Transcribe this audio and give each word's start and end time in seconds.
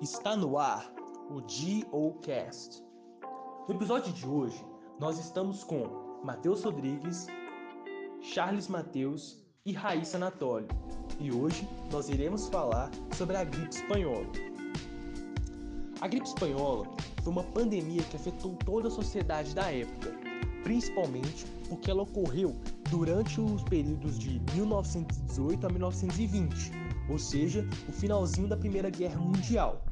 Está 0.00 0.34
no 0.34 0.56
ar 0.56 0.90
o 1.28 1.42
GOcast. 1.42 2.82
No 3.68 3.74
episódio 3.74 4.12
de 4.14 4.26
hoje, 4.26 4.64
nós 4.98 5.18
estamos 5.18 5.62
com 5.62 6.22
Matheus 6.24 6.64
Rodrigues, 6.64 7.26
Charles 8.22 8.68
Matheus 8.68 9.44
e 9.66 9.72
Raíssa 9.72 10.16
Anatólio. 10.16 10.68
E 11.20 11.30
hoje 11.30 11.68
nós 11.92 12.08
iremos 12.08 12.48
falar 12.48 12.90
sobre 13.14 13.36
a 13.36 13.44
gripe 13.44 13.74
espanhola. 13.74 14.55
A 16.02 16.08
gripe 16.08 16.26
espanhola 16.26 16.86
foi 17.22 17.32
uma 17.32 17.42
pandemia 17.42 18.02
que 18.02 18.16
afetou 18.16 18.54
toda 18.66 18.88
a 18.88 18.90
sociedade 18.90 19.54
da 19.54 19.72
época, 19.72 20.12
principalmente 20.62 21.46
porque 21.70 21.90
ela 21.90 22.02
ocorreu 22.02 22.54
durante 22.90 23.40
os 23.40 23.62
períodos 23.62 24.18
de 24.18 24.38
1918 24.54 25.66
a 25.66 25.70
1920, 25.70 26.70
ou 27.08 27.18
seja, 27.18 27.66
o 27.88 27.92
finalzinho 27.92 28.46
da 28.46 28.58
Primeira 28.58 28.90
Guerra 28.90 29.18
Mundial. 29.18 29.82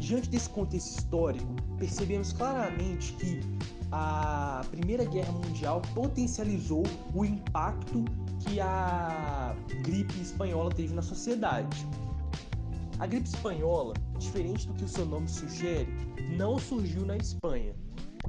Diante 0.00 0.30
desse 0.30 0.48
contexto 0.48 0.98
histórico, 0.98 1.54
percebemos 1.78 2.32
claramente 2.32 3.12
que 3.14 3.40
a 3.92 4.64
Primeira 4.70 5.04
Guerra 5.04 5.32
Mundial 5.32 5.82
potencializou 5.94 6.82
o 7.14 7.24
impacto 7.26 8.04
que 8.40 8.58
a 8.58 9.54
gripe 9.82 10.18
espanhola 10.18 10.70
teve 10.70 10.94
na 10.94 11.02
sociedade. 11.02 11.86
A 12.98 13.06
gripe 13.06 13.28
espanhola, 13.28 13.92
diferente 14.18 14.66
do 14.66 14.72
que 14.72 14.84
o 14.84 14.88
seu 14.88 15.04
nome 15.04 15.28
sugere, 15.28 15.86
não 16.34 16.58
surgiu 16.58 17.04
na 17.04 17.18
Espanha. 17.18 17.74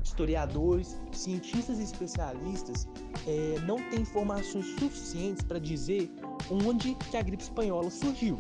Historiadores, 0.04 0.98
cientistas 1.14 1.80
e 1.80 1.84
especialistas 1.84 2.86
é, 3.26 3.60
não 3.62 3.78
têm 3.90 4.02
informações 4.02 4.66
suficientes 4.78 5.42
para 5.44 5.58
dizer 5.58 6.12
onde 6.52 6.96
que 6.96 7.16
a 7.16 7.22
gripe 7.22 7.44
espanhola 7.44 7.90
surgiu. 7.90 8.38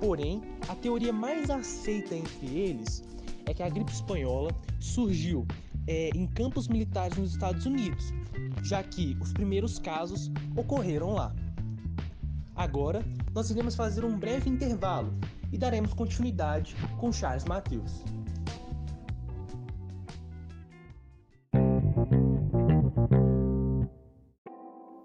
Porém, 0.00 0.40
a 0.68 0.74
teoria 0.76 1.12
mais 1.12 1.50
aceita 1.50 2.14
entre 2.14 2.46
eles 2.46 3.02
é 3.44 3.52
que 3.52 3.62
a 3.62 3.68
gripe 3.68 3.90
espanhola 3.90 4.50
surgiu 4.78 5.44
é, 5.88 6.10
em 6.14 6.28
campos 6.28 6.68
militares 6.68 7.18
nos 7.18 7.32
Estados 7.32 7.66
Unidos, 7.66 8.12
já 8.62 8.84
que 8.84 9.16
os 9.20 9.32
primeiros 9.32 9.80
casos 9.80 10.30
ocorreram 10.56 11.12
lá. 11.12 11.34
Agora, 12.54 13.04
nós 13.34 13.50
iremos 13.50 13.74
fazer 13.74 14.04
um 14.04 14.16
breve 14.16 14.48
intervalo 14.48 15.12
e 15.52 15.58
daremos 15.58 15.92
continuidade 15.94 16.74
com 16.98 17.12
Charles 17.12 17.44
Matheus. 17.44 18.04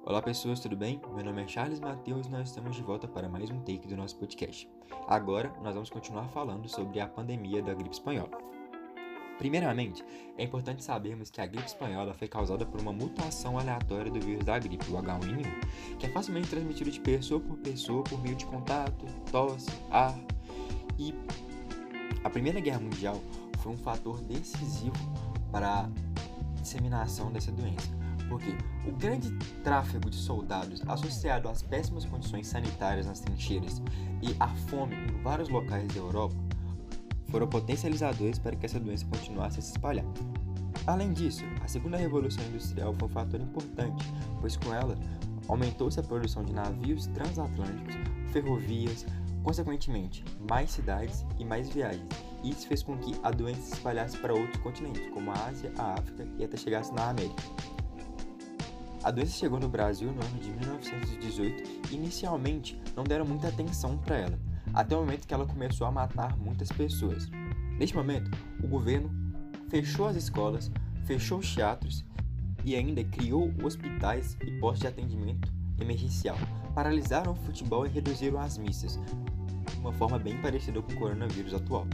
Olá 0.05 0.21
pessoas, 0.21 0.59
tudo 0.59 0.75
bem? 0.75 1.01
Meu 1.15 1.23
nome 1.23 1.43
é 1.43 1.47
Charles 1.47 1.79
Matheus 1.79 2.27
e 2.27 2.29
nós 2.29 2.49
estamos 2.49 2.75
de 2.75 2.83
volta 2.83 3.07
para 3.07 3.29
mais 3.29 3.49
um 3.49 3.59
take 3.61 3.87
do 3.87 3.95
nosso 3.95 4.17
podcast. 4.17 4.69
Agora 5.07 5.53
nós 5.63 5.73
vamos 5.73 5.89
continuar 5.89 6.27
falando 6.27 6.67
sobre 6.67 6.99
a 6.99 7.07
pandemia 7.07 7.61
da 7.61 7.73
gripe 7.73 7.95
espanhola. 7.95 8.37
Primeiramente, 9.41 10.05
é 10.37 10.43
importante 10.43 10.83
sabermos 10.83 11.31
que 11.31 11.41
a 11.41 11.47
gripe 11.47 11.65
espanhola 11.65 12.13
foi 12.13 12.27
causada 12.27 12.63
por 12.63 12.79
uma 12.79 12.93
mutação 12.93 13.57
aleatória 13.57 14.11
do 14.11 14.19
vírus 14.19 14.45
da 14.45 14.59
gripe, 14.59 14.85
o 14.91 14.93
H1N1, 14.93 15.97
que 15.97 16.05
é 16.05 16.09
facilmente 16.09 16.47
transmitido 16.47 16.91
de 16.91 16.99
pessoa 16.99 17.41
por 17.41 17.57
pessoa 17.57 18.03
por 18.03 18.21
meio 18.21 18.35
de 18.35 18.45
contato, 18.45 19.03
tosse, 19.31 19.71
ar. 19.89 20.15
E 20.99 21.11
a 22.23 22.29
Primeira 22.29 22.59
Guerra 22.59 22.81
Mundial 22.81 23.19
foi 23.63 23.71
um 23.71 23.77
fator 23.77 24.21
decisivo 24.21 24.93
para 25.51 25.85
a 25.85 25.89
disseminação 26.61 27.31
dessa 27.31 27.51
doença 27.51 27.99
porque 28.29 28.55
o 28.87 28.91
grande 28.93 29.29
tráfego 29.61 30.09
de 30.09 30.15
soldados 30.15 30.81
associado 30.87 31.49
às 31.49 31.61
péssimas 31.63 32.05
condições 32.05 32.47
sanitárias 32.47 33.07
nas 33.07 33.19
trincheiras 33.19 33.81
e 34.21 34.33
à 34.39 34.47
fome 34.47 34.95
em 34.95 35.21
vários 35.21 35.49
locais 35.49 35.85
da 35.87 35.99
Europa 35.99 36.35
foram 37.31 37.47
potencializadores 37.47 38.37
para 38.37 38.55
que 38.55 38.65
essa 38.65 38.79
doença 38.79 39.05
continuasse 39.05 39.59
a 39.59 39.61
se 39.61 39.71
espalhar. 39.71 40.05
Além 40.85 41.13
disso, 41.13 41.43
a 41.63 41.67
segunda 41.67 41.97
revolução 41.97 42.43
industrial 42.45 42.93
foi 42.93 43.07
um 43.07 43.11
fator 43.11 43.39
importante, 43.39 44.05
pois 44.39 44.57
com 44.57 44.73
ela 44.73 44.95
aumentou-se 45.47 45.99
a 45.99 46.03
produção 46.03 46.43
de 46.43 46.53
navios 46.53 47.07
transatlânticos, 47.07 47.95
ferrovias, 48.31 49.05
consequentemente, 49.43 50.23
mais 50.49 50.71
cidades 50.71 51.25
e 51.39 51.45
mais 51.45 51.69
viagens. 51.69 52.07
Isso 52.43 52.67
fez 52.67 52.81
com 52.81 52.97
que 52.97 53.15
a 53.23 53.31
doença 53.31 53.61
se 53.61 53.73
espalhasse 53.73 54.17
para 54.17 54.33
outros 54.33 54.57
continentes, 54.57 55.09
como 55.11 55.31
a 55.31 55.47
Ásia, 55.47 55.71
a 55.77 55.93
África 55.93 56.27
e 56.37 56.43
até 56.43 56.57
chegasse 56.57 56.93
na 56.93 57.09
América. 57.09 57.43
A 59.03 59.09
doença 59.09 59.31
chegou 59.31 59.59
no 59.59 59.67
Brasil 59.67 60.11
no 60.11 60.21
ano 60.21 60.39
de 60.39 60.51
1918 60.51 61.91
e 61.91 61.95
inicialmente 61.95 62.79
não 62.95 63.03
deram 63.03 63.25
muita 63.25 63.47
atenção 63.47 63.97
para 63.97 64.17
ela, 64.17 64.39
até 64.73 64.95
o 64.95 64.99
momento 64.99 65.27
que 65.27 65.33
ela 65.33 65.45
começou 65.45 65.87
a 65.87 65.91
matar 65.91 66.37
muitas 66.37 66.71
pessoas. 66.71 67.29
Neste 67.77 67.95
momento, 67.95 68.31
o 68.63 68.67
governo 68.67 69.09
fechou 69.69 70.07
as 70.07 70.15
escolas, 70.15 70.71
fechou 71.05 71.39
os 71.39 71.53
teatros 71.53 72.05
e 72.63 72.75
ainda 72.75 73.03
criou 73.03 73.51
hospitais 73.63 74.37
e 74.45 74.51
postos 74.59 74.81
de 74.81 74.87
atendimento 74.87 75.51
emergencial, 75.79 76.37
paralisaram 76.75 77.33
o 77.33 77.35
futebol 77.35 77.85
e 77.85 77.89
reduziram 77.89 78.39
as 78.39 78.57
missas, 78.57 78.99
de 79.71 79.79
uma 79.79 79.91
forma 79.93 80.19
bem 80.19 80.39
parecida 80.41 80.81
com 80.81 80.91
o 80.91 80.95
coronavírus 80.95 81.53
atual. 81.53 81.87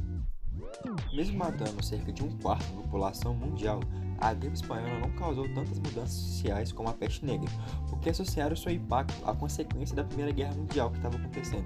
Mesmo 1.14 1.38
matando 1.38 1.84
cerca 1.84 2.12
de 2.12 2.24
um 2.24 2.38
quarto 2.40 2.66
da 2.74 2.82
população 2.82 3.34
mundial, 3.34 3.80
a 4.18 4.34
gripe 4.34 4.56
espanhola 4.56 5.00
não 5.00 5.10
causou 5.12 5.48
tantas 5.54 5.78
mudanças 5.80 6.12
sociais 6.12 6.72
como 6.72 6.90
a 6.90 6.94
peste 6.94 7.26
negra, 7.26 7.50
porque 7.90 8.10
associaram 8.10 8.56
seu 8.56 8.72
impacto 8.72 9.14
à 9.28 9.34
consequência 9.34 9.96
da 9.96 10.04
Primeira 10.04 10.32
Guerra 10.32 10.56
Mundial 10.56 10.90
que 10.90 10.98
estava 10.98 11.18
acontecendo. 11.18 11.66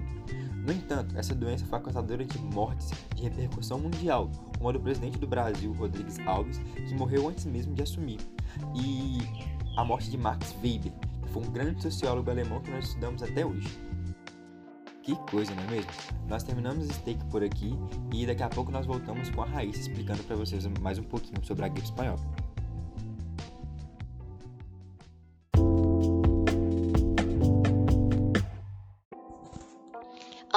No 0.64 0.72
entanto, 0.72 1.18
essa 1.18 1.34
doença 1.34 1.64
foi 1.66 1.80
causadora 1.80 2.24
de 2.24 2.38
mortes 2.38 2.90
de 3.16 3.24
repercussão 3.24 3.80
mundial, 3.80 4.30
como 4.56 4.72
do 4.72 4.80
presidente 4.80 5.18
do 5.18 5.26
Brasil, 5.26 5.72
Rodrigues 5.72 6.20
Alves, 6.20 6.58
que 6.58 6.94
morreu 6.94 7.28
antes 7.28 7.44
mesmo 7.46 7.74
de 7.74 7.82
assumir, 7.82 8.20
e 8.74 9.18
a 9.76 9.84
morte 9.84 10.08
de 10.08 10.16
Max 10.16 10.54
Weber, 10.62 10.92
que 11.22 11.28
foi 11.30 11.42
um 11.42 11.50
grande 11.50 11.82
sociólogo 11.82 12.30
alemão 12.30 12.60
que 12.60 12.70
nós 12.70 12.86
estudamos 12.86 13.22
até 13.22 13.44
hoje. 13.44 13.68
Que 15.02 15.16
coisa, 15.16 15.52
não 15.52 15.64
é 15.64 15.66
mesmo? 15.66 15.90
Nós 16.28 16.44
terminamos 16.44 16.88
esse 16.88 17.00
take 17.00 17.24
por 17.24 17.42
aqui 17.42 17.76
e 18.12 18.24
daqui 18.24 18.44
a 18.44 18.48
pouco 18.48 18.70
nós 18.70 18.86
voltamos 18.86 19.30
com 19.30 19.42
a 19.42 19.46
Raíssa 19.46 19.80
explicando 19.80 20.22
para 20.22 20.36
vocês 20.36 20.64
mais 20.80 20.96
um 20.96 21.02
pouquinho 21.02 21.44
sobre 21.44 21.64
a 21.64 21.68
gripe 21.68 21.86
espanhola. 21.86 22.20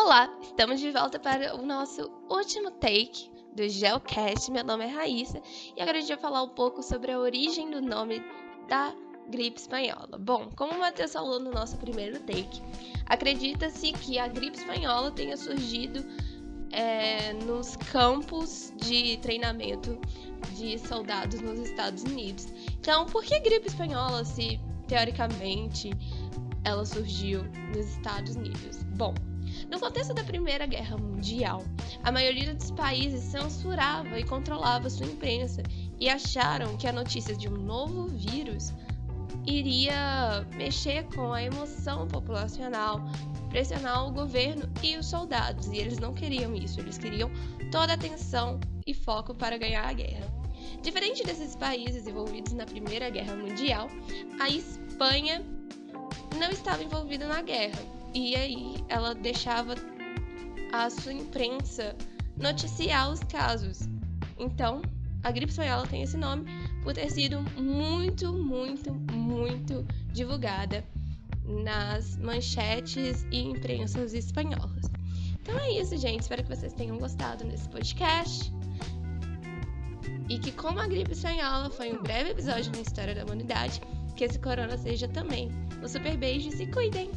Olá, 0.06 0.32
estamos 0.40 0.80
de 0.80 0.92
volta 0.92 1.18
para 1.18 1.56
o 1.56 1.66
nosso 1.66 2.12
último 2.30 2.70
take 2.70 3.28
do 3.56 3.68
Geocast. 3.68 4.52
Meu 4.52 4.64
nome 4.64 4.86
é 4.86 4.88
Raíssa 4.88 5.42
e 5.76 5.82
agora 5.82 5.98
a 5.98 6.00
gente 6.00 6.10
vai 6.10 6.20
falar 6.20 6.44
um 6.44 6.50
pouco 6.50 6.84
sobre 6.84 7.12
a 7.12 7.18
origem 7.18 7.72
do 7.72 7.82
nome 7.82 8.22
da 8.68 8.94
gripe 9.32 9.60
espanhola. 9.60 10.16
Bom, 10.20 10.52
como 10.56 10.74
o 10.74 10.80
Matheus 10.80 11.12
falou 11.12 11.40
no 11.40 11.50
nosso 11.50 11.76
primeiro 11.78 12.20
take, 12.20 12.62
acredita-se 13.08 13.94
que 13.94 14.20
a 14.20 14.28
gripe 14.28 14.60
espanhola 14.60 15.10
tenha 15.10 15.36
surgido 15.36 16.06
é, 16.72 17.34
nos 17.34 17.76
campos 17.76 18.72
de 18.76 19.18
treinamento 19.24 20.00
de 20.52 20.78
soldados 20.78 21.42
nos 21.42 21.60
Estados 21.62 22.04
Unidos. 22.04 22.46
Então, 22.80 23.08
por 23.08 23.24
que 23.24 23.40
gripe 23.40 23.70
espanhola 23.70 24.24
se 24.24 24.60
teoricamente 24.88 25.90
ela 26.64 26.86
surgiu 26.86 27.44
nos 27.76 27.88
Estados 27.88 28.36
Unidos? 28.36 28.84
Bom, 28.84 29.16
no 29.70 29.80
contexto 29.80 30.14
da 30.14 30.24
Primeira 30.24 30.66
Guerra 30.66 30.98
Mundial, 30.98 31.64
a 32.04 32.12
maioria 32.12 32.54
dos 32.54 32.72
países 32.72 33.22
censurava 33.24 34.20
e 34.20 34.24
controlava 34.24 34.90
sua 34.90 35.06
imprensa 35.06 35.64
e 36.00 36.10
acharam 36.10 36.78
que 36.78 36.88
a 36.88 36.92
notícia 36.92 37.36
de 37.36 37.48
um 37.48 37.58
novo 37.58 38.07
vírus 38.07 38.74
iria 39.46 40.46
mexer 40.56 41.04
com 41.16 41.31
a 41.31 41.44
emoção 41.44 42.07
populacional, 42.07 43.02
pressionar 43.50 44.07
o 44.07 44.12
governo 44.12 44.69
e 44.81 44.98
os 44.98 45.06
soldados, 45.06 45.68
e 45.68 45.78
eles 45.78 46.00
não 46.00 46.13
queriam 46.13 46.56
isso, 46.56 46.80
eles 46.80 46.98
queriam 46.98 47.30
toda 47.72 47.94
a 47.94 47.96
atenção 47.96 48.60
e 48.86 48.94
foco 48.94 49.34
para 49.34 49.58
ganhar 49.58 49.88
a 49.88 49.94
guerra. 49.94 50.28
Diferente 50.81 51.24
desses 51.24 51.56
países 51.56 52.08
envolvidos 52.08 52.54
na 52.54 52.66
Primeira 52.66 53.10
Guerra 53.10 53.36
Mundial, 53.36 53.88
a 54.40 54.50
Espanha 54.50 55.44
não 56.38 56.50
estava 56.50 56.84
envolvida 56.84 57.28
na 57.28 57.42
guerra, 57.42 57.80
e 58.15 58.33
aí 58.33 58.75
ela 58.88 59.13
deixava 59.13 59.75
a 60.71 60.89
sua 60.89 61.12
imprensa 61.12 61.94
noticiar 62.38 63.12
os 63.12 63.19
casos. 63.25 63.89
Então, 64.39 64.81
a 65.21 65.31
gripe 65.31 65.51
espanhola 65.51 65.85
tem 65.85 66.01
esse 66.01 66.15
nome 66.15 66.45
por 66.81 66.94
ter 66.94 67.12
sido 67.12 67.41
muito, 67.62 68.31
muito, 68.31 68.94
muito 69.12 69.85
divulgada 70.13 70.83
nas 71.44 72.15
manchetes 72.17 73.27
e 73.31 73.41
imprensas 73.41 74.13
espanholas. 74.13 74.85
Então 75.41 75.59
é 75.59 75.79
isso, 75.79 75.97
gente. 75.97 76.21
Espero 76.21 76.41
que 76.44 76.56
vocês 76.56 76.73
tenham 76.73 76.97
gostado 76.97 77.44
desse 77.44 77.67
podcast. 77.69 78.51
E 80.29 80.39
que, 80.39 80.51
como 80.53 80.79
a 80.79 80.88
gripe 80.88 81.12
espanhola 81.12 81.69
foi 81.69 81.91
um 81.91 82.01
breve 82.01 82.31
episódio 82.31 82.71
na 82.71 82.79
história 82.79 83.13
da 83.13 83.25
humanidade, 83.25 83.81
que 84.15 84.23
esse 84.23 84.39
corona 84.39 84.77
seja 84.77 85.07
também. 85.07 85.51
Um 85.83 85.88
super 85.88 86.17
beijo 86.17 86.50
e 86.50 86.51
se 86.51 86.65
cuidem! 86.67 87.12